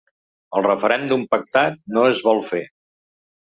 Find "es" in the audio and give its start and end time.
2.15-2.25